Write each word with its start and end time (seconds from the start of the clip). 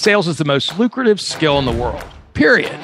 sales 0.00 0.26
is 0.26 0.38
the 0.38 0.44
most 0.44 0.78
lucrative 0.78 1.20
skill 1.20 1.58
in 1.58 1.66
the 1.66 1.72
world, 1.72 2.04
period. 2.32 2.78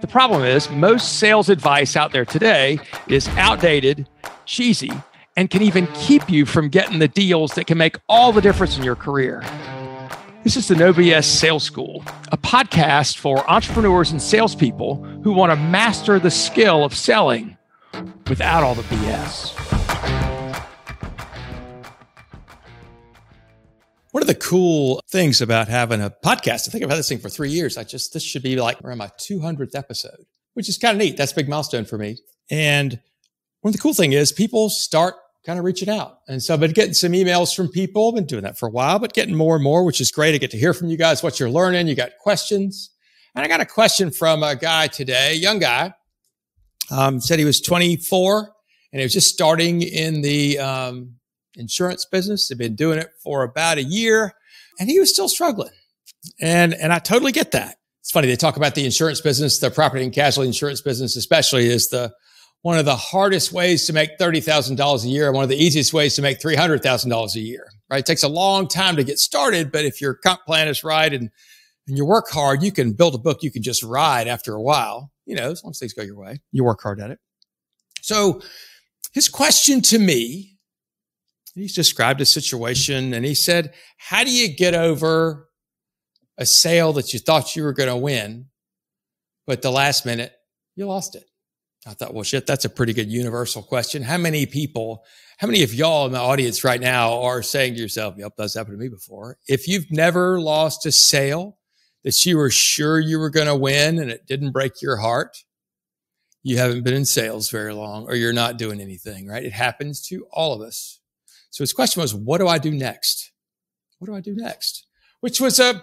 The 0.00 0.06
problem 0.06 0.44
is, 0.44 0.70
most 0.70 1.18
sales 1.18 1.48
advice 1.48 1.96
out 1.96 2.12
there 2.12 2.24
today 2.24 2.78
is 3.08 3.26
outdated, 3.30 4.08
cheesy, 4.44 4.92
and 5.36 5.50
can 5.50 5.62
even 5.62 5.88
keep 5.94 6.30
you 6.30 6.46
from 6.46 6.68
getting 6.68 7.00
the 7.00 7.08
deals 7.08 7.52
that 7.52 7.66
can 7.66 7.76
make 7.76 7.96
all 8.08 8.32
the 8.32 8.40
difference 8.40 8.76
in 8.76 8.84
your 8.84 8.94
career. 8.94 9.42
This 10.44 10.56
is 10.56 10.68
the 10.68 10.76
No 10.76 10.92
BS 10.92 11.24
Sales 11.24 11.64
School, 11.64 12.04
a 12.30 12.38
podcast 12.38 13.16
for 13.16 13.48
entrepreneurs 13.50 14.12
and 14.12 14.22
salespeople 14.22 15.02
who 15.24 15.32
want 15.32 15.50
to 15.50 15.56
master 15.56 16.20
the 16.20 16.30
skill 16.30 16.84
of 16.84 16.94
selling 16.94 17.56
without 18.28 18.62
all 18.62 18.76
the 18.76 18.82
BS. 18.82 19.77
One 24.18 24.24
of 24.24 24.26
the 24.26 24.34
cool 24.34 25.00
things 25.08 25.40
about 25.40 25.68
having 25.68 26.00
a 26.00 26.10
podcast, 26.10 26.66
I 26.66 26.72
think 26.72 26.82
I've 26.82 26.90
had 26.90 26.98
this 26.98 27.08
thing 27.08 27.20
for 27.20 27.28
three 27.28 27.50
years. 27.50 27.78
I 27.78 27.84
just, 27.84 28.12
this 28.12 28.24
should 28.24 28.42
be 28.42 28.56
like 28.56 28.82
around 28.82 28.98
my 28.98 29.12
200th 29.16 29.76
episode, 29.76 30.26
which 30.54 30.68
is 30.68 30.76
kind 30.76 30.96
of 30.96 30.98
neat. 30.98 31.16
That's 31.16 31.30
a 31.30 31.36
big 31.36 31.48
milestone 31.48 31.84
for 31.84 31.98
me. 31.98 32.18
And 32.50 33.00
one 33.60 33.68
of 33.68 33.74
the 33.74 33.80
cool 33.80 33.94
thing 33.94 34.14
is 34.14 34.32
people 34.32 34.70
start 34.70 35.14
kind 35.46 35.56
of 35.56 35.64
reaching 35.64 35.88
out. 35.88 36.18
And 36.26 36.42
so 36.42 36.52
I've 36.52 36.58
been 36.58 36.72
getting 36.72 36.94
some 36.94 37.12
emails 37.12 37.54
from 37.54 37.68
people. 37.68 38.08
I've 38.08 38.16
been 38.16 38.26
doing 38.26 38.42
that 38.42 38.58
for 38.58 38.66
a 38.66 38.72
while, 38.72 38.98
but 38.98 39.12
getting 39.12 39.36
more 39.36 39.54
and 39.54 39.62
more, 39.62 39.84
which 39.84 40.00
is 40.00 40.10
great. 40.10 40.34
I 40.34 40.38
get 40.38 40.50
to 40.50 40.58
hear 40.58 40.74
from 40.74 40.88
you 40.88 40.96
guys 40.96 41.22
what 41.22 41.38
you're 41.38 41.48
learning. 41.48 41.86
You 41.86 41.94
got 41.94 42.10
questions. 42.18 42.90
And 43.36 43.44
I 43.44 43.46
got 43.46 43.60
a 43.60 43.66
question 43.66 44.10
from 44.10 44.42
a 44.42 44.56
guy 44.56 44.88
today, 44.88 45.36
young 45.36 45.60
guy, 45.60 45.94
um, 46.90 47.20
said 47.20 47.38
he 47.38 47.44
was 47.44 47.60
24 47.60 48.52
and 48.92 48.98
he 48.98 49.04
was 49.04 49.12
just 49.12 49.32
starting 49.32 49.82
in 49.82 50.22
the, 50.22 50.58
um, 50.58 51.17
insurance 51.58 52.04
business. 52.04 52.48
They've 52.48 52.58
been 52.58 52.74
doing 52.74 52.98
it 52.98 53.10
for 53.22 53.42
about 53.42 53.78
a 53.78 53.84
year 53.84 54.32
and 54.78 54.88
he 54.88 54.98
was 54.98 55.12
still 55.12 55.28
struggling. 55.28 55.72
And, 56.40 56.74
and 56.74 56.92
I 56.92 56.98
totally 56.98 57.32
get 57.32 57.52
that. 57.52 57.76
It's 58.00 58.10
funny. 58.10 58.28
They 58.28 58.36
talk 58.36 58.56
about 58.56 58.74
the 58.74 58.84
insurance 58.84 59.20
business, 59.20 59.58
the 59.58 59.70
property 59.70 60.04
and 60.04 60.12
casualty 60.12 60.48
insurance 60.48 60.80
business, 60.80 61.16
especially 61.16 61.66
is 61.66 61.88
the, 61.88 62.12
one 62.62 62.78
of 62.78 62.84
the 62.84 62.96
hardest 62.96 63.52
ways 63.52 63.86
to 63.86 63.92
make 63.92 64.18
$30,000 64.18 65.04
a 65.04 65.08
year 65.08 65.26
and 65.26 65.34
one 65.34 65.44
of 65.44 65.50
the 65.50 65.62
easiest 65.62 65.92
ways 65.92 66.16
to 66.16 66.22
make 66.22 66.40
$300,000 66.40 67.34
a 67.34 67.40
year, 67.40 67.68
right? 67.90 68.00
It 68.00 68.06
takes 68.06 68.22
a 68.22 68.28
long 68.28 68.66
time 68.66 68.96
to 68.96 69.04
get 69.04 69.18
started, 69.18 69.70
but 69.70 69.84
if 69.84 70.00
your 70.00 70.14
comp 70.14 70.40
plan 70.44 70.68
is 70.68 70.82
right 70.82 71.12
and, 71.12 71.30
and 71.86 71.96
you 71.96 72.04
work 72.04 72.28
hard, 72.30 72.62
you 72.62 72.72
can 72.72 72.92
build 72.92 73.14
a 73.14 73.18
book 73.18 73.42
you 73.42 73.50
can 73.50 73.62
just 73.62 73.82
ride 73.82 74.26
after 74.26 74.54
a 74.54 74.62
while, 74.62 75.12
you 75.24 75.36
know, 75.36 75.50
as 75.50 75.62
long 75.62 75.70
as 75.70 75.78
things 75.78 75.92
go 75.92 76.02
your 76.02 76.16
way, 76.16 76.40
you 76.50 76.64
work 76.64 76.82
hard 76.82 77.00
at 77.00 77.10
it. 77.10 77.18
So 78.02 78.40
his 79.12 79.28
question 79.28 79.80
to 79.82 79.98
me 79.98 80.57
he's 81.60 81.74
described 81.74 82.20
a 82.20 82.26
situation 82.26 83.14
and 83.14 83.24
he 83.24 83.34
said, 83.34 83.72
how 83.96 84.24
do 84.24 84.30
you 84.30 84.48
get 84.48 84.74
over 84.74 85.48
a 86.36 86.46
sale 86.46 86.92
that 86.94 87.12
you 87.12 87.18
thought 87.18 87.56
you 87.56 87.64
were 87.64 87.72
going 87.72 87.88
to 87.88 87.96
win, 87.96 88.46
but 89.46 89.62
the 89.62 89.70
last 89.70 90.06
minute 90.06 90.32
you 90.76 90.86
lost 90.86 91.14
it? 91.14 91.24
I 91.86 91.94
thought, 91.94 92.12
well, 92.12 92.24
shit, 92.24 92.46
that's 92.46 92.64
a 92.64 92.70
pretty 92.70 92.92
good 92.92 93.10
universal 93.10 93.62
question. 93.62 94.02
How 94.02 94.18
many 94.18 94.46
people, 94.46 95.04
how 95.38 95.46
many 95.46 95.62
of 95.62 95.72
y'all 95.72 96.06
in 96.06 96.12
the 96.12 96.20
audience 96.20 96.64
right 96.64 96.80
now 96.80 97.22
are 97.22 97.42
saying 97.42 97.74
to 97.74 97.80
yourself, 97.80 98.16
yep, 98.18 98.32
that's 98.36 98.54
happened 98.54 98.78
to 98.78 98.82
me 98.82 98.88
before. 98.88 99.38
If 99.48 99.68
you've 99.68 99.90
never 99.90 100.40
lost 100.40 100.84
a 100.86 100.92
sale 100.92 101.58
that 102.04 102.26
you 102.26 102.36
were 102.36 102.50
sure 102.50 102.98
you 102.98 103.18
were 103.18 103.30
going 103.30 103.46
to 103.46 103.56
win 103.56 103.98
and 103.98 104.10
it 104.10 104.26
didn't 104.26 104.52
break 104.52 104.82
your 104.82 104.98
heart, 104.98 105.44
you 106.42 106.58
haven't 106.58 106.82
been 106.82 106.94
in 106.94 107.04
sales 107.04 107.50
very 107.50 107.72
long 107.72 108.06
or 108.06 108.14
you're 108.14 108.32
not 108.32 108.58
doing 108.58 108.80
anything, 108.80 109.26
right? 109.26 109.44
It 109.44 109.52
happens 109.52 110.00
to 110.08 110.26
all 110.30 110.52
of 110.52 110.60
us. 110.60 111.00
So 111.50 111.62
his 111.62 111.72
question 111.72 112.00
was, 112.00 112.14
what 112.14 112.38
do 112.38 112.48
I 112.48 112.58
do 112.58 112.70
next? 112.70 113.32
What 113.98 114.06
do 114.06 114.14
I 114.14 114.20
do 114.20 114.34
next? 114.34 114.86
Which 115.20 115.40
was 115.40 115.58
a, 115.58 115.82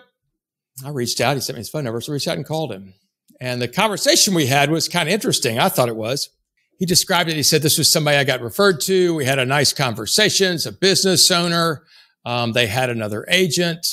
I 0.86 0.90
reached 0.90 1.22
out. 1.22 1.36
He 1.36 1.42
sent 1.42 1.56
me 1.56 1.62
his 1.62 1.70
phone 1.70 1.84
number. 1.84 2.00
So 2.02 2.12
I 2.12 2.16
reached 2.16 2.28
out 2.28 2.38
and 2.38 2.46
called 2.46 2.72
him. 2.72 2.94
And 3.42 3.62
the 3.62 3.68
conversation 3.68 4.34
we 4.34 4.46
had 4.46 4.70
was 4.70 4.88
kind 4.88 5.10
of 5.10 5.14
interesting. 5.14 5.60
I 5.60 5.70
thought 5.70 5.90
it 5.90 5.96
was. 5.96 6.30
He 6.78 6.86
described 6.86 7.30
it. 7.30 7.36
He 7.36 7.44
said, 7.44 7.62
this 7.62 7.78
was 7.78 7.92
somebody 7.92 8.18
I 8.18 8.24
got 8.24 8.42
referred 8.42 8.82
to. 8.82 9.16
We 9.16 9.26
had 9.26 9.40
a 9.40 9.46
nice 9.46 9.74
conversation. 9.74 10.54
It's 10.54 10.66
a 10.66 10.72
business 10.72 11.30
owner. 11.32 11.84
Um, 12.26 12.54
they 12.54 12.68
had 12.68 12.90
another 12.90 13.26
agent. 13.30 13.86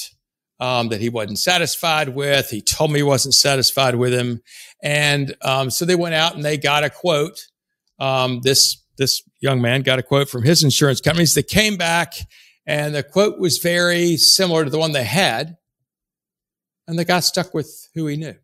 Um, 0.60 0.90
that 0.90 1.00
he 1.00 1.08
wasn't 1.08 1.40
satisfied 1.40 2.10
with. 2.10 2.50
He 2.50 2.62
told 2.62 2.92
me 2.92 3.00
he 3.00 3.02
wasn't 3.02 3.34
satisfied 3.34 3.96
with 3.96 4.12
him. 4.12 4.42
And 4.80 5.34
um, 5.42 5.70
so 5.70 5.84
they 5.84 5.96
went 5.96 6.14
out 6.14 6.36
and 6.36 6.44
they 6.44 6.56
got 6.56 6.84
a 6.84 6.90
quote. 6.90 7.36
Um, 7.98 8.42
this 8.44 8.80
this 8.96 9.22
young 9.40 9.60
man 9.60 9.82
got 9.82 9.98
a 9.98 10.02
quote 10.02 10.28
from 10.28 10.42
his 10.42 10.62
insurance 10.62 11.00
companies 11.00 11.34
that 11.34 11.48
came 11.48 11.76
back 11.76 12.14
and 12.66 12.94
the 12.94 13.02
quote 13.02 13.38
was 13.38 13.58
very 13.58 14.16
similar 14.16 14.64
to 14.64 14.70
the 14.70 14.78
one 14.78 14.92
they 14.92 15.04
had. 15.04 15.56
And 16.86 16.98
the 16.98 17.04
guy 17.04 17.20
stuck 17.20 17.54
with 17.54 17.88
who 17.94 18.06
he 18.06 18.16
knew. 18.16 18.34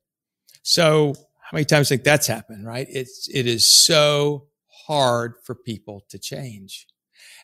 So 0.62 1.14
how 1.41 1.54
many 1.54 1.64
times 1.64 1.88
think 1.88 2.04
that's 2.04 2.26
happened, 2.26 2.66
right? 2.66 2.87
It's, 2.91 3.28
it 3.32 3.47
is 3.47 3.66
so 3.66 4.47
hard 4.87 5.34
for 5.44 5.54
people 5.54 6.04
to 6.10 6.19
change. 6.19 6.87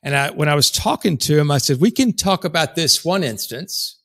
And 0.03 0.15
I, 0.15 0.31
when 0.31 0.49
I 0.49 0.55
was 0.55 0.71
talking 0.71 1.17
to 1.19 1.39
him, 1.39 1.51
I 1.51 1.59
said, 1.59 1.81
we 1.81 1.91
can 1.91 2.15
talk 2.15 2.45
about 2.45 2.75
this 2.75 3.05
one 3.05 3.25
instance 3.25 4.01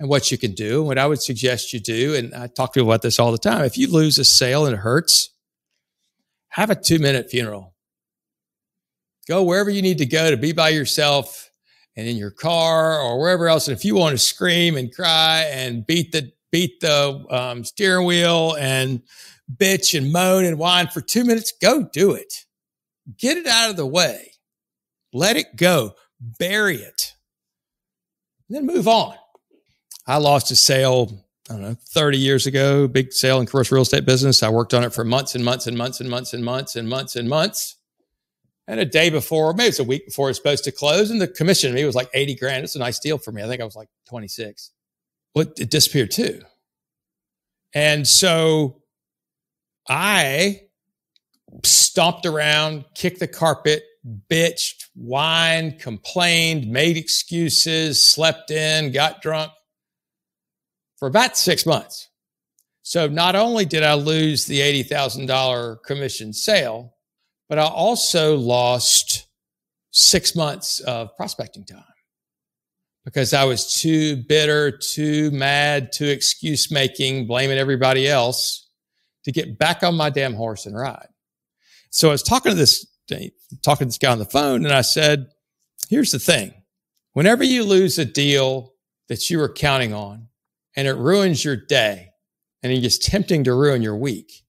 and 0.00 0.08
what 0.08 0.30
you 0.30 0.38
can 0.38 0.52
do. 0.52 0.82
What 0.82 0.98
I 0.98 1.06
would 1.06 1.22
suggest 1.22 1.72
you 1.72 1.80
do. 1.80 2.14
And 2.14 2.34
I 2.34 2.46
talk 2.48 2.72
to 2.72 2.80
people 2.80 2.90
about 2.90 3.02
this 3.02 3.18
all 3.18 3.32
the 3.32 3.38
time. 3.38 3.64
If 3.64 3.78
you 3.78 3.90
lose 3.90 4.18
a 4.18 4.24
sale 4.24 4.66
and 4.66 4.74
it 4.74 4.78
hurts, 4.78 5.30
have 6.48 6.70
a 6.70 6.74
two 6.74 6.98
minute 6.98 7.30
funeral. 7.30 7.74
Go 9.28 9.42
wherever 9.42 9.68
you 9.68 9.82
need 9.82 9.98
to 9.98 10.06
go 10.06 10.30
to 10.30 10.36
be 10.36 10.52
by 10.52 10.70
yourself 10.70 11.50
and 11.96 12.08
in 12.08 12.16
your 12.16 12.30
car 12.30 13.00
or 13.00 13.20
wherever 13.20 13.48
else. 13.48 13.68
And 13.68 13.76
if 13.76 13.84
you 13.84 13.94
want 13.94 14.12
to 14.12 14.18
scream 14.18 14.76
and 14.76 14.94
cry 14.94 15.42
and 15.50 15.86
beat 15.86 16.12
the, 16.12 16.32
beat 16.50 16.80
the 16.80 17.24
um, 17.28 17.64
steering 17.64 18.06
wheel 18.06 18.56
and 18.58 19.02
bitch 19.54 19.96
and 19.98 20.12
moan 20.12 20.44
and 20.44 20.58
whine 20.58 20.88
for 20.88 21.00
two 21.00 21.24
minutes, 21.24 21.52
go 21.60 21.88
do 21.92 22.12
it. 22.12 22.46
Get 23.18 23.36
it 23.36 23.46
out 23.46 23.70
of 23.70 23.76
the 23.76 23.86
way. 23.86 24.32
Let 25.12 25.36
it 25.36 25.56
go. 25.56 25.94
Bury 26.20 26.76
it. 26.76 27.14
And 28.48 28.56
then 28.56 28.66
move 28.66 28.88
on. 28.88 29.14
I 30.06 30.16
lost 30.16 30.50
a 30.50 30.56
sale 30.56 31.26
I 31.48 31.54
don't 31.54 31.62
know, 31.62 31.76
30 31.88 32.18
years 32.18 32.46
ago, 32.46 32.86
big 32.86 33.12
sale 33.12 33.40
in 33.40 33.46
commercial 33.46 33.76
real 33.76 33.82
estate 33.82 34.04
business. 34.04 34.42
I 34.42 34.50
worked 34.50 34.74
on 34.74 34.84
it 34.84 34.92
for 34.92 35.02
months 35.02 35.34
and 35.34 35.44
months 35.44 35.66
and 35.66 35.78
months 35.78 36.00
and 36.00 36.08
months 36.08 36.34
and 36.34 36.44
months 36.44 36.76
and 36.76 36.88
months 36.88 37.16
and 37.16 37.28
months. 37.28 37.76
And 38.66 38.78
a 38.78 38.84
day 38.84 39.08
before, 39.08 39.54
maybe 39.54 39.68
it's 39.68 39.78
a 39.78 39.84
week 39.84 40.04
before 40.04 40.28
it's 40.28 40.38
supposed 40.38 40.64
to 40.64 40.72
close, 40.72 41.10
and 41.10 41.20
the 41.20 41.26
commission 41.26 41.70
to 41.70 41.74
me 41.74 41.86
was 41.86 41.94
like 41.94 42.10
80 42.12 42.34
grand. 42.34 42.64
It's 42.64 42.76
a 42.76 42.78
nice 42.78 42.98
deal 42.98 43.16
for 43.16 43.32
me. 43.32 43.42
I 43.42 43.46
think 43.46 43.62
I 43.62 43.64
was 43.64 43.76
like 43.76 43.88
26. 44.08 44.72
Well, 45.34 45.46
it 45.56 45.70
disappeared 45.70 46.10
too. 46.10 46.42
And 47.72 48.06
so 48.06 48.82
I 49.88 50.62
stomped 51.64 52.26
around, 52.26 52.84
kicked 52.94 53.20
the 53.20 53.28
carpet, 53.28 53.84
bitched, 54.30 54.84
whined, 54.94 55.80
complained, 55.80 56.70
made 56.70 56.98
excuses, 56.98 58.02
slept 58.02 58.50
in, 58.50 58.92
got 58.92 59.22
drunk 59.22 59.52
for 60.98 61.08
about 61.08 61.36
six 61.36 61.64
months. 61.64 62.08
So 62.82 63.06
not 63.06 63.36
only 63.36 63.64
did 63.64 63.82
I 63.82 63.94
lose 63.94 64.46
the 64.46 64.60
$80,000 64.60 65.82
commission 65.84 66.32
sale, 66.32 66.94
but 67.48 67.58
I 67.58 67.64
also 67.64 68.36
lost 68.36 69.26
six 69.90 70.34
months 70.34 70.80
of 70.80 71.16
prospecting 71.16 71.64
time 71.64 71.82
because 73.04 73.32
I 73.32 73.44
was 73.44 73.80
too 73.80 74.22
bitter, 74.28 74.70
too 74.70 75.30
mad, 75.30 75.92
too 75.92 76.06
excuse 76.06 76.70
making, 76.70 77.26
blaming 77.26 77.58
everybody 77.58 78.08
else 78.08 78.68
to 79.24 79.32
get 79.32 79.58
back 79.58 79.82
on 79.82 79.94
my 79.94 80.10
damn 80.10 80.34
horse 80.34 80.66
and 80.66 80.76
ride. 80.76 81.08
So 81.90 82.08
I 82.08 82.12
was 82.12 82.22
talking 82.22 82.52
to 82.52 82.56
this, 82.56 82.86
talking 83.62 83.86
to 83.86 83.86
this 83.86 83.98
guy 83.98 84.12
on 84.12 84.18
the 84.18 84.24
phone 84.24 84.64
and 84.64 84.74
I 84.74 84.82
said, 84.82 85.28
here's 85.88 86.12
the 86.12 86.18
thing. 86.18 86.52
Whenever 87.14 87.44
you 87.44 87.64
lose 87.64 87.98
a 87.98 88.04
deal 88.04 88.72
that 89.08 89.30
you 89.30 89.38
were 89.38 89.52
counting 89.52 89.94
on, 89.94 90.28
and 90.78 90.86
it 90.86 90.94
ruins 90.94 91.44
your 91.44 91.56
day 91.56 92.12
and 92.62 92.72
it 92.72 92.84
is 92.84 93.00
tempting 93.00 93.42
to 93.42 93.52
ruin 93.52 93.82
your 93.82 93.96
week 93.96 94.44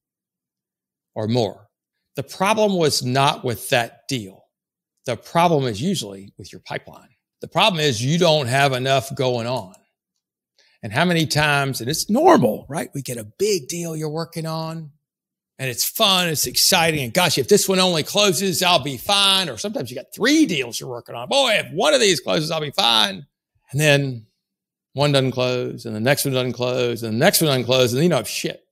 or 1.15 1.27
more. 1.27 1.67
The 2.15 2.21
problem 2.21 2.75
was 2.75 3.03
not 3.03 3.43
with 3.43 3.67
that 3.69 4.07
deal. 4.07 4.45
The 5.07 5.17
problem 5.17 5.63
is 5.63 5.81
usually 5.81 6.31
with 6.37 6.53
your 6.53 6.61
pipeline. 6.61 7.09
The 7.41 7.47
problem 7.47 7.79
is 7.79 8.05
you 8.05 8.19
don't 8.19 8.45
have 8.45 8.73
enough 8.73 9.13
going 9.15 9.47
on. 9.47 9.73
And 10.83 10.93
how 10.93 11.03
many 11.03 11.25
times, 11.25 11.81
and 11.81 11.89
it's 11.89 12.11
normal, 12.11 12.67
right? 12.69 12.91
We 12.93 13.01
get 13.01 13.17
a 13.17 13.27
big 13.39 13.67
deal 13.67 13.95
you're 13.95 14.07
working 14.07 14.45
on 14.45 14.91
and 15.57 15.67
it's 15.67 15.83
fun. 15.83 16.27
It's 16.27 16.45
exciting. 16.45 17.05
And 17.05 17.11
gosh, 17.11 17.39
if 17.39 17.47
this 17.47 17.67
one 17.67 17.79
only 17.79 18.03
closes, 18.03 18.61
I'll 18.61 18.83
be 18.83 18.97
fine. 18.97 19.49
Or 19.49 19.57
sometimes 19.57 19.89
you 19.89 19.97
got 19.97 20.13
three 20.13 20.45
deals 20.45 20.79
you're 20.79 20.89
working 20.89 21.15
on. 21.15 21.27
Boy, 21.27 21.53
if 21.53 21.73
one 21.73 21.95
of 21.95 21.99
these 21.99 22.19
closes, 22.19 22.51
I'll 22.51 22.61
be 22.61 22.69
fine. 22.69 23.25
And 23.71 23.81
then 23.81 24.27
one 24.93 25.11
doesn't 25.11 25.31
close 25.31 25.85
and 25.85 25.95
the 25.95 25.99
next 25.99 26.25
one 26.25 26.33
doesn't 26.33 26.53
close 26.53 27.03
and 27.03 27.13
the 27.13 27.17
next 27.17 27.41
one 27.41 27.47
doesn't 27.47 27.65
close 27.65 27.93
and 27.93 28.03
you 28.03 28.09
know, 28.09 28.23
shit. 28.23 28.63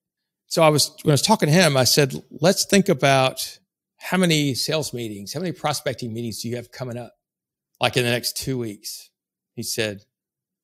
So 0.47 0.63
I 0.63 0.69
was, 0.69 0.95
when 1.03 1.11
I 1.11 1.13
was 1.13 1.21
talking 1.21 1.47
to 1.47 1.53
him, 1.53 1.75
I 1.75 1.83
said, 1.83 2.13
let's 2.41 2.65
think 2.65 2.89
about 2.89 3.59
how 3.97 4.17
many 4.17 4.53
sales 4.53 4.93
meetings, 4.93 5.33
how 5.33 5.39
many 5.39 5.51
prospecting 5.51 6.13
meetings 6.13 6.41
do 6.41 6.49
you 6.49 6.55
have 6.55 6.71
coming 6.71 6.97
up? 6.97 7.13
Like 7.81 7.97
in 7.97 8.03
the 8.03 8.11
next 8.11 8.37
two 8.37 8.57
weeks? 8.57 9.09
He 9.53 9.63
said, 9.63 10.03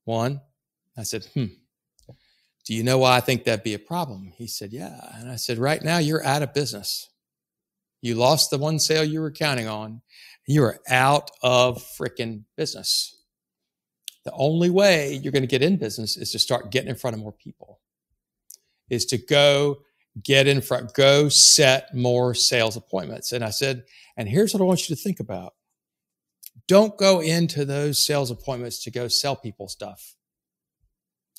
one, 0.05 0.41
I 0.97 1.03
said, 1.03 1.25
hmm. 1.33 1.45
Do 2.65 2.73
you 2.73 2.83
know 2.83 2.97
why 2.97 3.17
I 3.17 3.19
think 3.19 3.43
that'd 3.43 3.63
be 3.63 3.73
a 3.73 3.79
problem? 3.79 4.33
He 4.37 4.47
said, 4.47 4.71
Yeah. 4.71 4.97
And 5.15 5.29
I 5.29 5.35
said, 5.35 5.57
Right 5.57 5.83
now, 5.83 5.97
you're 5.97 6.25
out 6.25 6.43
of 6.43 6.53
business. 6.53 7.09
You 8.01 8.15
lost 8.15 8.49
the 8.49 8.57
one 8.57 8.79
sale 8.79 9.03
you 9.03 9.21
were 9.21 9.31
counting 9.31 9.67
on. 9.67 10.01
You 10.47 10.63
are 10.63 10.79
out 10.89 11.31
of 11.41 11.83
freaking 11.99 12.43
business. 12.57 13.15
The 14.25 14.31
only 14.33 14.69
way 14.69 15.15
you're 15.15 15.31
going 15.31 15.43
to 15.43 15.47
get 15.47 15.61
in 15.61 15.77
business 15.77 16.17
is 16.17 16.31
to 16.31 16.39
start 16.39 16.71
getting 16.71 16.89
in 16.89 16.95
front 16.95 17.15
of 17.15 17.21
more 17.21 17.33
people, 17.33 17.79
is 18.89 19.05
to 19.07 19.17
go 19.17 19.79
get 20.21 20.47
in 20.47 20.61
front, 20.61 20.93
go 20.93 21.27
set 21.27 21.93
more 21.93 22.33
sales 22.33 22.77
appointments. 22.77 23.31
And 23.31 23.43
I 23.43 23.49
said, 23.49 23.83
and 24.15 24.29
here's 24.29 24.53
what 24.53 24.61
I 24.61 24.65
want 24.65 24.87
you 24.87 24.95
to 24.95 25.01
think 25.01 25.19
about. 25.19 25.53
Don't 26.67 26.97
go 26.97 27.19
into 27.19 27.65
those 27.65 28.05
sales 28.05 28.31
appointments 28.31 28.83
to 28.83 28.91
go 28.91 29.07
sell 29.07 29.35
people 29.35 29.67
stuff. 29.67 30.15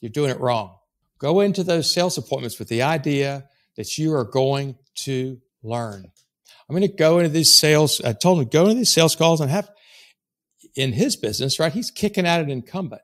You're 0.00 0.10
doing 0.10 0.30
it 0.30 0.40
wrong. 0.40 0.76
Go 1.18 1.40
into 1.40 1.62
those 1.62 1.92
sales 1.92 2.18
appointments 2.18 2.58
with 2.58 2.68
the 2.68 2.82
idea 2.82 3.48
that 3.76 3.96
you 3.96 4.12
are 4.14 4.24
going 4.24 4.76
to 4.96 5.40
learn. 5.62 6.10
I'm 6.68 6.76
going 6.76 6.88
to 6.88 6.96
go 6.96 7.18
into 7.18 7.30
these 7.30 7.52
sales. 7.52 8.00
I 8.00 8.12
told 8.12 8.40
him 8.40 8.48
go 8.48 8.64
into 8.64 8.76
these 8.76 8.92
sales 8.92 9.16
calls 9.16 9.40
and 9.40 9.50
have 9.50 9.70
in 10.76 10.92
his 10.92 11.16
business, 11.16 11.58
right? 11.58 11.72
He's 11.72 11.90
kicking 11.90 12.26
out 12.26 12.40
an 12.40 12.50
incumbent. 12.50 13.02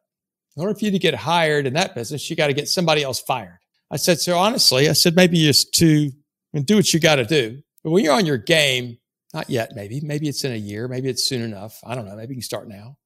In 0.56 0.62
order 0.62 0.78
for 0.78 0.84
you 0.84 0.90
to 0.90 0.98
get 0.98 1.14
hired 1.14 1.66
in 1.66 1.74
that 1.74 1.94
business, 1.94 2.28
you 2.28 2.36
got 2.36 2.48
to 2.48 2.52
get 2.52 2.68
somebody 2.68 3.02
else 3.02 3.20
fired. 3.20 3.58
I 3.90 3.96
said, 3.96 4.20
so 4.20 4.36
honestly, 4.36 4.88
I 4.88 4.92
said, 4.92 5.16
maybe 5.16 5.38
you 5.38 5.46
just 5.46 5.72
to 5.74 6.10
do 6.54 6.76
what 6.76 6.92
you 6.92 7.00
got 7.00 7.16
to 7.16 7.24
do. 7.24 7.62
But 7.82 7.90
when 7.90 8.04
you're 8.04 8.14
on 8.14 8.26
your 8.26 8.38
game, 8.38 8.98
not 9.32 9.48
yet, 9.48 9.72
maybe, 9.74 10.00
maybe 10.00 10.28
it's 10.28 10.44
in 10.44 10.52
a 10.52 10.56
year, 10.56 10.88
maybe 10.88 11.08
it's 11.08 11.24
soon 11.24 11.42
enough. 11.42 11.78
I 11.84 11.94
don't 11.94 12.06
know. 12.06 12.16
Maybe 12.16 12.34
you 12.34 12.40
can 12.40 12.42
start 12.42 12.68
now. 12.68 12.96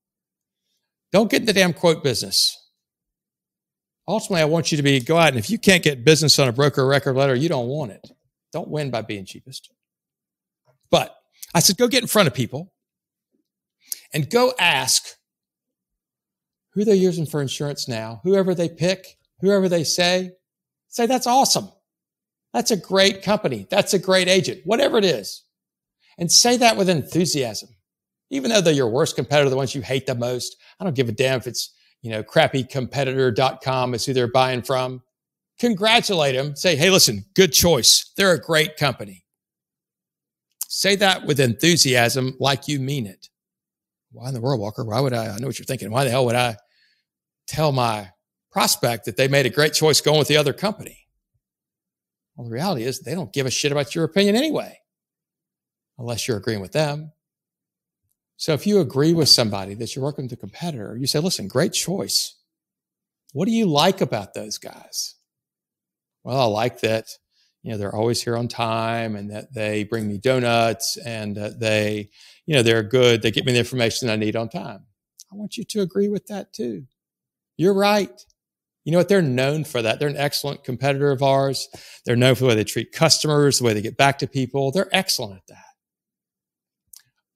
Don't 1.12 1.30
get 1.30 1.40
in 1.40 1.46
the 1.46 1.52
damn 1.52 1.72
quote 1.72 2.02
business. 2.02 2.60
Ultimately, 4.08 4.42
I 4.42 4.46
want 4.46 4.72
you 4.72 4.76
to 4.76 4.82
be 4.82 5.00
go 5.00 5.16
out 5.16 5.28
and 5.28 5.38
if 5.38 5.48
you 5.48 5.58
can't 5.58 5.82
get 5.82 6.04
business 6.04 6.38
on 6.38 6.48
a 6.48 6.52
broker 6.52 6.86
record 6.86 7.14
letter, 7.14 7.34
you 7.34 7.48
don't 7.48 7.68
want 7.68 7.92
it. 7.92 8.06
Don't 8.52 8.68
win 8.68 8.90
by 8.90 9.02
being 9.02 9.24
cheapest. 9.24 9.70
But 10.90 11.16
I 11.54 11.60
said, 11.60 11.76
go 11.76 11.88
get 11.88 12.02
in 12.02 12.08
front 12.08 12.28
of 12.28 12.34
people 12.34 12.73
and 14.14 14.30
go 14.30 14.54
ask 14.58 15.16
who 16.72 16.84
they're 16.84 16.94
using 16.94 17.26
for 17.26 17.42
insurance 17.42 17.88
now, 17.88 18.20
whoever 18.22 18.54
they 18.54 18.68
pick, 18.68 19.18
whoever 19.40 19.68
they 19.68 19.84
say, 19.84 20.32
say, 20.88 21.06
that's 21.06 21.26
awesome. 21.26 21.68
That's 22.52 22.70
a 22.70 22.76
great 22.76 23.22
company. 23.22 23.66
That's 23.68 23.94
a 23.94 23.98
great 23.98 24.28
agent, 24.28 24.60
whatever 24.64 24.96
it 24.96 25.04
is. 25.04 25.42
And 26.16 26.30
say 26.30 26.56
that 26.58 26.76
with 26.76 26.88
enthusiasm. 26.88 27.70
Even 28.30 28.50
though 28.50 28.60
they're 28.60 28.72
your 28.72 28.88
worst 28.88 29.16
competitor, 29.16 29.50
the 29.50 29.56
ones 29.56 29.74
you 29.74 29.82
hate 29.82 30.06
the 30.06 30.14
most. 30.14 30.56
I 30.80 30.84
don't 30.84 30.96
give 30.96 31.08
a 31.08 31.12
damn 31.12 31.38
if 31.38 31.46
it's, 31.46 31.74
you 32.00 32.10
know, 32.10 32.22
crappycompetitor.com 32.22 33.94
is 33.94 34.06
who 34.06 34.12
they're 34.12 34.30
buying 34.30 34.62
from. 34.62 35.02
Congratulate 35.58 36.34
them. 36.34 36.56
Say, 36.56 36.76
hey, 36.76 36.90
listen, 36.90 37.24
good 37.34 37.52
choice. 37.52 38.12
They're 38.16 38.32
a 38.32 38.40
great 38.40 38.76
company. 38.76 39.24
Say 40.68 40.96
that 40.96 41.26
with 41.26 41.38
enthusiasm 41.38 42.36
like 42.40 42.66
you 42.66 42.80
mean 42.80 43.06
it. 43.06 43.28
Why 44.14 44.28
in 44.28 44.34
the 44.34 44.40
world, 44.40 44.60
Walker? 44.60 44.84
Why 44.84 45.00
would 45.00 45.12
I? 45.12 45.34
I 45.34 45.38
know 45.38 45.48
what 45.48 45.58
you're 45.58 45.66
thinking. 45.66 45.90
Why 45.90 46.04
the 46.04 46.10
hell 46.10 46.24
would 46.26 46.36
I 46.36 46.56
tell 47.48 47.72
my 47.72 48.10
prospect 48.52 49.06
that 49.06 49.16
they 49.16 49.26
made 49.26 49.44
a 49.44 49.50
great 49.50 49.74
choice 49.74 50.00
going 50.00 50.20
with 50.20 50.28
the 50.28 50.36
other 50.36 50.52
company? 50.52 51.08
Well, 52.36 52.46
the 52.46 52.54
reality 52.54 52.84
is 52.84 53.00
they 53.00 53.14
don't 53.14 53.32
give 53.32 53.46
a 53.46 53.50
shit 53.50 53.72
about 53.72 53.94
your 53.94 54.04
opinion 54.04 54.36
anyway, 54.36 54.78
unless 55.98 56.28
you're 56.28 56.36
agreeing 56.36 56.60
with 56.60 56.72
them. 56.72 57.12
So 58.36 58.52
if 58.52 58.66
you 58.66 58.80
agree 58.80 59.12
with 59.12 59.28
somebody 59.28 59.74
that 59.74 59.94
you're 59.94 60.04
working 60.04 60.26
with 60.26 60.32
a 60.32 60.36
competitor, 60.36 60.96
you 60.96 61.06
say, 61.06 61.18
listen, 61.18 61.48
great 61.48 61.72
choice. 61.72 62.36
What 63.32 63.46
do 63.46 63.52
you 63.52 63.66
like 63.66 64.00
about 64.00 64.34
those 64.34 64.58
guys? 64.58 65.16
Well, 66.22 66.40
I 66.40 66.44
like 66.44 66.80
that 66.80 67.06
you 67.64 67.70
know, 67.72 67.78
they're 67.78 67.94
always 67.94 68.22
here 68.22 68.36
on 68.36 68.46
time 68.46 69.16
and 69.16 69.30
that 69.30 69.54
they 69.54 69.84
bring 69.84 70.06
me 70.06 70.18
donuts 70.18 70.98
and 70.98 71.34
that 71.36 71.58
they, 71.58 72.10
you 72.44 72.54
know, 72.54 72.62
they're 72.62 72.82
good. 72.82 73.22
They 73.22 73.30
get 73.30 73.46
me 73.46 73.52
the 73.52 73.58
information 73.58 74.10
I 74.10 74.16
need 74.16 74.36
on 74.36 74.50
time. 74.50 74.84
I 75.32 75.34
want 75.34 75.56
you 75.56 75.64
to 75.64 75.80
agree 75.80 76.08
with 76.08 76.26
that 76.26 76.52
too. 76.52 76.84
You're 77.56 77.72
right. 77.72 78.12
You 78.84 78.92
know 78.92 78.98
what? 78.98 79.08
They're 79.08 79.22
known 79.22 79.64
for 79.64 79.80
that. 79.80 79.98
They're 79.98 80.10
an 80.10 80.16
excellent 80.18 80.62
competitor 80.62 81.10
of 81.10 81.22
ours. 81.22 81.70
They're 82.04 82.16
known 82.16 82.34
for 82.34 82.42
the 82.42 82.48
way 82.48 82.54
they 82.54 82.64
treat 82.64 82.92
customers, 82.92 83.58
the 83.58 83.64
way 83.64 83.72
they 83.72 83.80
get 83.80 83.96
back 83.96 84.18
to 84.18 84.26
people. 84.26 84.70
They're 84.70 84.94
excellent 84.94 85.36
at 85.38 85.46
that. 85.46 85.64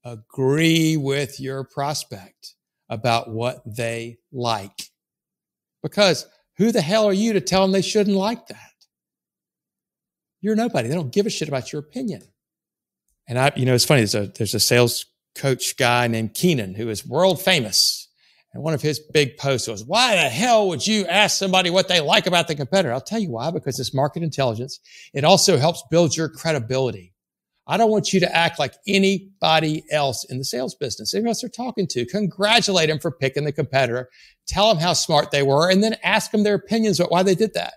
Agree 0.04 0.98
with 0.98 1.40
your 1.40 1.64
prospect 1.64 2.54
about 2.90 3.30
what 3.30 3.62
they 3.64 4.18
like. 4.30 4.90
Because 5.82 6.26
who 6.58 6.70
the 6.70 6.82
hell 6.82 7.06
are 7.06 7.14
you 7.14 7.32
to 7.32 7.40
tell 7.40 7.62
them 7.62 7.72
they 7.72 7.80
shouldn't 7.80 8.16
like 8.16 8.46
that? 8.48 8.72
You're 10.40 10.56
nobody. 10.56 10.88
They 10.88 10.94
don't 10.94 11.12
give 11.12 11.26
a 11.26 11.30
shit 11.30 11.48
about 11.48 11.72
your 11.72 11.80
opinion. 11.80 12.22
And 13.26 13.38
I, 13.38 13.52
you 13.56 13.66
know, 13.66 13.74
it's 13.74 13.84
funny. 13.84 14.00
There's 14.00 14.14
a, 14.14 14.26
there's 14.26 14.54
a 14.54 14.60
sales 14.60 15.06
coach 15.34 15.76
guy 15.76 16.06
named 16.06 16.34
Keenan 16.34 16.74
who 16.74 16.88
is 16.88 17.06
world 17.06 17.40
famous. 17.40 18.08
And 18.54 18.62
one 18.62 18.72
of 18.72 18.80
his 18.80 18.98
big 18.98 19.36
posts 19.36 19.68
was, 19.68 19.84
why 19.84 20.16
the 20.16 20.22
hell 20.22 20.68
would 20.68 20.86
you 20.86 21.06
ask 21.06 21.36
somebody 21.36 21.68
what 21.68 21.88
they 21.88 22.00
like 22.00 22.26
about 22.26 22.48
the 22.48 22.54
competitor? 22.54 22.92
I'll 22.92 23.00
tell 23.00 23.18
you 23.18 23.30
why, 23.30 23.50
because 23.50 23.78
it's 23.78 23.92
market 23.92 24.22
intelligence. 24.22 24.80
It 25.12 25.24
also 25.24 25.58
helps 25.58 25.84
build 25.90 26.16
your 26.16 26.30
credibility. 26.30 27.12
I 27.66 27.76
don't 27.76 27.90
want 27.90 28.14
you 28.14 28.20
to 28.20 28.34
act 28.34 28.58
like 28.58 28.72
anybody 28.86 29.84
else 29.90 30.24
in 30.24 30.38
the 30.38 30.44
sales 30.44 30.74
business. 30.74 31.12
Anyone 31.12 31.28
else 31.28 31.42
they're 31.42 31.50
talking 31.50 31.86
to, 31.88 32.06
congratulate 32.06 32.88
them 32.88 32.98
for 32.98 33.10
picking 33.10 33.44
the 33.44 33.52
competitor. 33.52 34.08
Tell 34.46 34.72
them 34.72 34.82
how 34.82 34.94
smart 34.94 35.30
they 35.30 35.42
were 35.42 35.70
and 35.70 35.84
then 35.84 35.96
ask 36.02 36.30
them 36.30 36.44
their 36.44 36.54
opinions 36.54 36.98
about 36.98 37.12
why 37.12 37.22
they 37.22 37.34
did 37.34 37.52
that. 37.52 37.74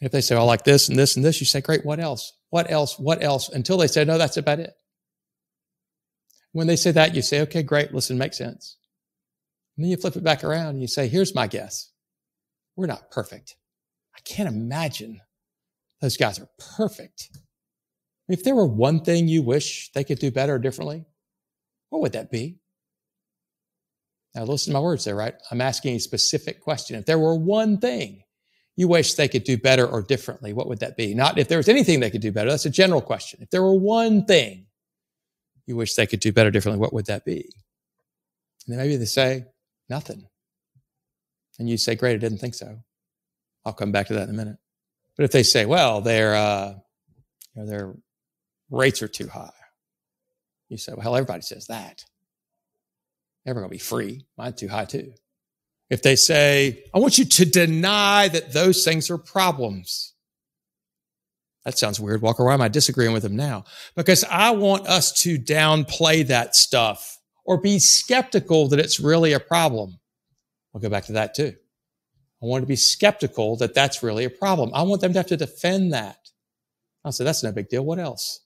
If 0.00 0.12
they 0.12 0.20
say, 0.20 0.36
I 0.36 0.42
like 0.42 0.64
this 0.64 0.88
and 0.88 0.98
this 0.98 1.16
and 1.16 1.24
this, 1.24 1.40
you 1.40 1.46
say, 1.46 1.60
great, 1.60 1.84
what 1.84 1.98
else? 1.98 2.32
What 2.50 2.70
else? 2.70 2.98
What 2.98 3.22
else? 3.22 3.48
Until 3.48 3.78
they 3.78 3.88
say, 3.88 4.04
no, 4.04 4.16
that's 4.16 4.36
about 4.36 4.60
it. 4.60 4.72
When 6.52 6.66
they 6.66 6.76
say 6.76 6.92
that, 6.92 7.14
you 7.14 7.22
say, 7.22 7.40
okay, 7.42 7.62
great, 7.62 7.92
listen, 7.92 8.16
makes 8.16 8.38
sense. 8.38 8.76
And 9.76 9.84
then 9.84 9.90
you 9.90 9.96
flip 9.96 10.16
it 10.16 10.24
back 10.24 10.44
around 10.44 10.68
and 10.68 10.80
you 10.80 10.88
say, 10.88 11.08
here's 11.08 11.34
my 11.34 11.46
guess. 11.46 11.90
We're 12.76 12.86
not 12.86 13.10
perfect. 13.10 13.56
I 14.16 14.20
can't 14.20 14.48
imagine 14.48 15.20
those 16.00 16.16
guys 16.16 16.38
are 16.38 16.48
perfect. 16.76 17.30
If 18.28 18.44
there 18.44 18.54
were 18.54 18.66
one 18.66 19.00
thing 19.00 19.26
you 19.26 19.42
wish 19.42 19.90
they 19.92 20.04
could 20.04 20.18
do 20.18 20.30
better 20.30 20.54
or 20.54 20.58
differently, 20.58 21.04
what 21.90 22.02
would 22.02 22.12
that 22.12 22.30
be? 22.30 22.58
Now 24.34 24.44
listen 24.44 24.72
to 24.72 24.78
my 24.78 24.82
words 24.82 25.04
there, 25.04 25.16
right? 25.16 25.34
I'm 25.50 25.60
asking 25.60 25.96
a 25.96 26.00
specific 26.00 26.60
question. 26.60 26.96
If 26.96 27.06
there 27.06 27.18
were 27.18 27.34
one 27.34 27.78
thing 27.78 28.22
you 28.78 28.86
wish 28.86 29.14
they 29.14 29.26
could 29.26 29.42
do 29.42 29.58
better 29.58 29.84
or 29.84 30.02
differently, 30.02 30.52
what 30.52 30.68
would 30.68 30.78
that 30.78 30.96
be? 30.96 31.12
Not 31.12 31.36
if 31.36 31.48
there 31.48 31.58
was 31.58 31.68
anything 31.68 31.98
they 31.98 32.10
could 32.10 32.20
do 32.20 32.30
better. 32.30 32.48
That's 32.48 32.64
a 32.64 32.70
general 32.70 33.00
question. 33.00 33.40
If 33.42 33.50
there 33.50 33.60
were 33.60 33.74
one 33.74 34.24
thing 34.24 34.66
you 35.66 35.74
wish 35.74 35.94
they 35.94 36.06
could 36.06 36.20
do 36.20 36.32
better 36.32 36.52
differently, 36.52 36.78
what 36.78 36.92
would 36.92 37.06
that 37.06 37.24
be? 37.24 37.50
And 38.64 38.68
then 38.68 38.78
maybe 38.78 38.94
they 38.94 39.04
say, 39.04 39.46
nothing. 39.88 40.28
And 41.58 41.68
you 41.68 41.76
say, 41.76 41.96
great, 41.96 42.14
I 42.14 42.18
didn't 42.18 42.38
think 42.38 42.54
so. 42.54 42.78
I'll 43.64 43.72
come 43.72 43.90
back 43.90 44.06
to 44.06 44.14
that 44.14 44.28
in 44.28 44.30
a 44.30 44.38
minute. 44.38 44.58
But 45.16 45.24
if 45.24 45.32
they 45.32 45.42
say, 45.42 45.66
well, 45.66 46.00
their, 46.00 46.36
uh, 46.36 46.74
you 47.54 47.62
know, 47.62 47.66
their 47.68 47.96
rates 48.70 49.02
are 49.02 49.08
too 49.08 49.26
high, 49.26 49.50
you 50.68 50.76
say, 50.76 50.92
well, 50.92 51.02
hell, 51.02 51.16
everybody 51.16 51.42
says 51.42 51.66
that. 51.66 52.04
Never 53.44 53.58
going 53.58 53.70
to 53.70 53.74
be 53.74 53.78
free. 53.78 54.24
Mine's 54.36 54.60
too 54.60 54.68
high 54.68 54.84
too. 54.84 55.14
If 55.90 56.02
they 56.02 56.16
say, 56.16 56.84
I 56.94 56.98
want 56.98 57.18
you 57.18 57.24
to 57.24 57.44
deny 57.44 58.28
that 58.28 58.52
those 58.52 58.84
things 58.84 59.10
are 59.10 59.18
problems. 59.18 60.12
That 61.64 61.78
sounds 61.78 62.00
weird, 62.00 62.22
Walker. 62.22 62.44
Why 62.44 62.54
am 62.54 62.62
I 62.62 62.68
disagreeing 62.68 63.12
with 63.12 63.22
them 63.22 63.36
now? 63.36 63.64
Because 63.94 64.24
I 64.24 64.50
want 64.50 64.86
us 64.86 65.12
to 65.22 65.38
downplay 65.38 66.26
that 66.26 66.54
stuff 66.56 67.18
or 67.44 67.60
be 67.60 67.78
skeptical 67.78 68.68
that 68.68 68.78
it's 68.78 69.00
really 69.00 69.32
a 69.32 69.40
problem. 69.40 69.98
I'll 70.74 70.80
go 70.80 70.90
back 70.90 71.06
to 71.06 71.12
that 71.12 71.34
too. 71.34 71.54
I 72.42 72.46
want 72.46 72.62
to 72.62 72.66
be 72.66 72.76
skeptical 72.76 73.56
that 73.56 73.74
that's 73.74 74.02
really 74.02 74.24
a 74.24 74.30
problem. 74.30 74.70
I 74.74 74.82
want 74.82 75.00
them 75.00 75.12
to 75.12 75.18
have 75.18 75.26
to 75.28 75.36
defend 75.36 75.92
that. 75.92 76.18
I'll 77.04 77.12
say, 77.12 77.24
that's 77.24 77.42
no 77.42 77.52
big 77.52 77.68
deal. 77.68 77.84
What 77.84 77.98
else? 77.98 78.40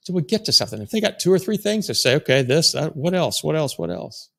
So 0.00 0.12
we 0.12 0.22
get 0.22 0.44
to 0.44 0.52
something. 0.52 0.80
If 0.80 0.90
they 0.90 1.00
got 1.00 1.18
two 1.18 1.32
or 1.32 1.38
three 1.38 1.56
things 1.56 1.88
to 1.88 1.94
say, 1.94 2.16
okay, 2.16 2.42
this, 2.42 2.72
that, 2.72 2.94
what 2.94 3.14
else? 3.14 3.42
What 3.42 3.56
else? 3.56 3.78
What 3.78 3.90
else? 3.90 4.30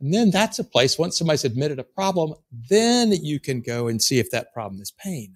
And 0.00 0.14
then 0.14 0.30
that's 0.30 0.58
a 0.58 0.64
place, 0.64 0.98
once 0.98 1.18
somebody's 1.18 1.44
admitted 1.44 1.78
a 1.78 1.84
problem, 1.84 2.34
then 2.70 3.12
you 3.12 3.40
can 3.40 3.60
go 3.60 3.88
and 3.88 4.00
see 4.00 4.18
if 4.18 4.30
that 4.30 4.52
problem 4.52 4.80
is 4.80 4.92
pain. 4.92 5.34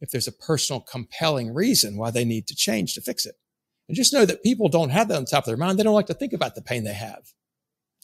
If 0.00 0.10
there's 0.10 0.28
a 0.28 0.32
personal 0.32 0.80
compelling 0.80 1.52
reason 1.52 1.96
why 1.96 2.10
they 2.10 2.24
need 2.24 2.46
to 2.48 2.56
change 2.56 2.94
to 2.94 3.00
fix 3.00 3.26
it. 3.26 3.34
And 3.88 3.96
just 3.96 4.12
know 4.12 4.24
that 4.24 4.42
people 4.42 4.68
don't 4.68 4.90
have 4.90 5.08
that 5.08 5.18
on 5.18 5.26
top 5.26 5.44
of 5.44 5.46
their 5.46 5.56
mind. 5.56 5.78
They 5.78 5.82
don't 5.82 5.94
like 5.94 6.06
to 6.06 6.14
think 6.14 6.32
about 6.32 6.54
the 6.54 6.62
pain 6.62 6.84
they 6.84 6.94
have. 6.94 7.22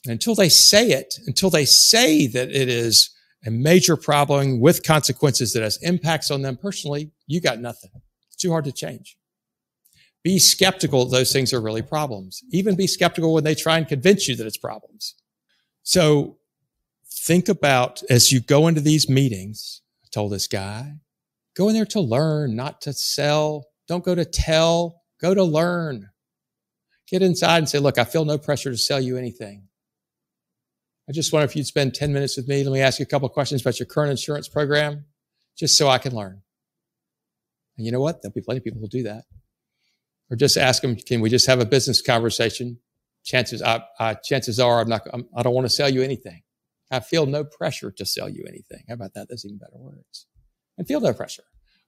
And 0.05 0.11
until 0.11 0.35
they 0.35 0.49
say 0.49 0.91
it, 0.91 1.15
until 1.25 1.49
they 1.49 1.65
say 1.65 2.27
that 2.27 2.49
it 2.49 2.69
is 2.69 3.09
a 3.45 3.49
major 3.49 3.97
problem 3.97 4.59
with 4.59 4.83
consequences 4.83 5.53
that 5.53 5.63
has 5.63 5.81
impacts 5.81 6.29
on 6.29 6.41
them 6.41 6.57
personally, 6.57 7.11
you 7.25 7.41
got 7.41 7.59
nothing. 7.59 7.91
It's 8.27 8.37
too 8.37 8.51
hard 8.51 8.65
to 8.65 8.71
change. 8.71 9.17
Be 10.23 10.37
skeptical 10.37 11.05
those 11.05 11.31
things 11.31 11.53
are 11.53 11.61
really 11.61 11.81
problems. 11.81 12.43
Even 12.51 12.75
be 12.75 12.87
skeptical 12.87 13.33
when 13.33 13.45
they 13.45 13.55
try 13.55 13.77
and 13.77 13.87
convince 13.87 14.27
you 14.27 14.35
that 14.35 14.45
it's 14.45 14.57
problems. 14.57 15.15
So 15.83 16.37
think 17.05 17.49
about 17.49 18.03
as 18.09 18.31
you 18.31 18.39
go 18.39 18.67
into 18.67 18.81
these 18.81 19.09
meetings, 19.09 19.81
I 20.03 20.07
told 20.11 20.31
this 20.31 20.47
guy, 20.47 20.95
go 21.55 21.69
in 21.69 21.75
there 21.75 21.85
to 21.85 21.99
learn, 21.99 22.55
not 22.55 22.81
to 22.81 22.93
sell. 22.93 23.65
Don't 23.87 24.03
go 24.03 24.15
to 24.15 24.25
tell, 24.25 25.01
go 25.19 25.33
to 25.33 25.43
learn. 25.43 26.09
Get 27.07 27.21
inside 27.21 27.57
and 27.57 27.69
say, 27.69 27.79
look, 27.79 27.97
I 27.97 28.03
feel 28.03 28.25
no 28.25 28.37
pressure 28.37 28.69
to 28.69 28.77
sell 28.77 28.99
you 28.99 29.17
anything. 29.17 29.67
I 31.09 31.11
just 31.11 31.33
wonder 31.33 31.45
if 31.45 31.55
you'd 31.55 31.65
spend 31.65 31.95
10 31.95 32.13
minutes 32.13 32.37
with 32.37 32.47
me. 32.47 32.63
Let 32.63 32.71
me 32.71 32.81
ask 32.81 32.99
you 32.99 33.03
a 33.03 33.07
couple 33.07 33.27
questions 33.29 33.61
about 33.61 33.79
your 33.79 33.87
current 33.87 34.11
insurance 34.11 34.47
program, 34.47 35.05
just 35.57 35.75
so 35.75 35.87
I 35.87 35.97
can 35.97 36.13
learn. 36.13 36.43
And 37.77 37.85
you 37.85 37.91
know 37.91 37.99
what? 37.99 38.21
There'll 38.21 38.33
be 38.33 38.41
plenty 38.41 38.59
of 38.59 38.63
people 38.63 38.79
who 38.79 38.87
do 38.87 39.03
that. 39.03 39.23
Or 40.29 40.35
just 40.35 40.55
ask 40.55 40.83
them, 40.83 40.95
can 40.95 41.21
we 41.21 41.31
just 41.31 41.47
have 41.47 41.59
a 41.59 41.65
business 41.65 41.99
conversation? 41.99 42.77
Chances, 43.25 43.61
I, 43.61 43.83
I, 43.99 44.13
chances 44.15 44.59
are 44.59 44.81
I'm 44.81 44.89
not, 44.89 45.01
I'm, 45.13 45.27
I 45.35 45.43
don't 45.43 45.53
want 45.53 45.65
to 45.65 45.73
sell 45.73 45.89
you 45.89 46.01
anything. 46.01 46.41
I 46.91 46.99
feel 46.99 47.25
no 47.25 47.43
pressure 47.43 47.91
to 47.91 48.05
sell 48.05 48.29
you 48.29 48.43
anything. 48.47 48.83
How 48.87 48.95
about 48.95 49.13
that? 49.13 49.27
That's 49.29 49.45
even 49.45 49.57
better 49.57 49.77
words. 49.77 50.25
And 50.77 50.87
feel 50.87 51.01
no 51.01 51.13
pressure. 51.13 51.43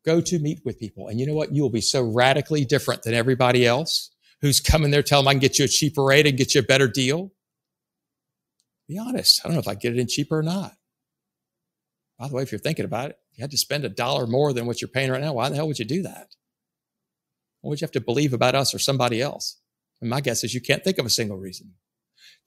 Go 0.06 0.22
to 0.22 0.40
meet 0.40 0.62
with 0.66 0.80
people. 0.80 1.08
And 1.08 1.20
you 1.20 1.26
know 1.26 1.34
what? 1.34 1.54
You 1.54 1.64
will 1.64 1.70
be 1.70 1.82
so 1.82 2.04
radically 2.04 2.66
different 2.66 3.04
than 3.04 3.14
everybody 3.14 3.66
else 3.66 4.12
who's 4.42 4.60
coming 4.60 4.92
there, 4.92 5.04
tell 5.04 5.22
them 5.22 5.28
I 5.28 5.34
can 5.34 5.40
get 5.40 5.60
you 5.60 5.66
a 5.66 5.68
cheaper 5.68 6.04
rate 6.04 6.26
and 6.26 6.38
get 6.38 6.56
you 6.56 6.62
a 6.62 6.64
better 6.64 6.88
deal. 6.88 7.32
Be 8.88 8.98
honest. 8.98 9.42
I 9.44 9.48
don't 9.48 9.56
know 9.56 9.62
if 9.62 9.68
I 9.68 9.76
get 9.76 9.94
it 9.94 10.00
in 10.00 10.08
cheaper 10.08 10.40
or 10.40 10.44
not. 10.44 10.74
By 12.20 12.28
the 12.28 12.36
way, 12.36 12.44
if 12.44 12.52
you're 12.52 12.60
thinking 12.60 12.86
about 12.86 13.12
it, 13.12 13.18
you 13.34 13.42
had 13.42 13.52
to 13.52 13.58
spend 13.58 13.86
a 13.86 13.90
dollar 13.90 14.28
more 14.28 14.52
than 14.54 14.66
what 14.66 14.82
you're 14.82 14.90
paying 14.90 15.12
right 15.12 15.22
now, 15.22 15.34
why 15.34 15.50
the 15.50 15.56
hell 15.56 15.68
would 15.68 15.80
you 15.80 15.86
do 15.86 16.04
that? 16.04 16.36
What 17.62 17.70
would 17.70 17.82
you 17.82 17.86
have 17.86 17.92
to 17.94 18.02
believe 18.02 18.34
about 18.34 18.56
us 18.56 18.74
or 18.74 18.80
somebody 18.80 19.22
else? 19.22 19.58
And 20.02 20.10
my 20.10 20.22
guess 20.22 20.44
is 20.44 20.54
you 20.54 20.62
can't 20.62 20.84
think 20.84 20.98
of 20.98 21.06
a 21.06 21.10
single 21.10 21.38
reason. 21.38 21.74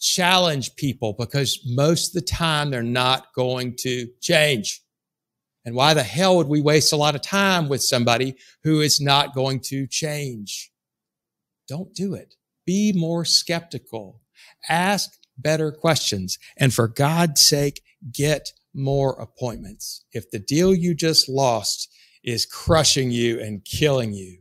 Challenge 0.01 0.75
people 0.77 1.15
because 1.19 1.61
most 1.65 2.09
of 2.09 2.15
the 2.15 2.27
time 2.27 2.71
they're 2.71 2.83
not 2.83 3.33
going 3.35 3.77
to 3.81 4.09
change. 4.21 4.83
And 5.65 5.75
why 5.75 5.95
the 5.95 6.03
hell 6.03 6.37
would 6.37 6.49
we 6.49 6.61
waste 6.61 6.93
a 6.93 6.97
lot 6.97 7.15
of 7.15 7.23
time 7.23 7.69
with 7.69 7.83
somebody 7.83 8.37
who 8.65 8.81
is 8.81 9.01
not 9.01 9.35
going 9.35 9.61
to 9.67 9.87
change? 9.87 10.71
Don't 11.69 11.95
do 11.95 12.15
it. 12.15 12.35
Be 12.67 12.93
more 12.93 13.25
skeptical. 13.25 14.21
Ask 14.69 15.11
better 15.39 15.73
questions. 15.73 16.39
And 16.57 16.75
for 16.75 16.89
God's 16.89 17.41
sake, 17.41 17.83
get 18.13 18.53
more 18.75 19.15
appointments. 19.21 20.05
If 20.13 20.31
the 20.31 20.39
deal 20.39 20.75
you 20.75 20.95
just 20.95 21.29
lost 21.29 21.89
is 22.23 22.45
crushing 22.45 23.11
you 23.11 23.41
and 23.41 23.65
killing 23.65 24.13
you, 24.13 24.41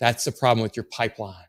that's 0.00 0.24
the 0.24 0.32
problem 0.32 0.62
with 0.62 0.76
your 0.76 0.86
pipeline. 0.90 1.47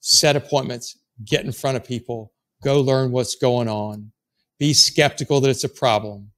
Set 0.00 0.36
appointments, 0.36 0.98
get 1.24 1.44
in 1.44 1.52
front 1.52 1.76
of 1.76 1.84
people, 1.84 2.32
go 2.62 2.80
learn 2.80 3.12
what's 3.12 3.34
going 3.34 3.68
on. 3.68 4.12
Be 4.58 4.72
skeptical 4.72 5.40
that 5.40 5.50
it's 5.50 5.64
a 5.64 5.68
problem. 5.68 6.32